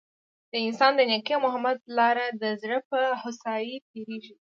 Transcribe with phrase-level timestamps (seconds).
[0.51, 4.33] د انسان د نیکۍ او محبت لار د زړه په هوسايۍ تیریږي.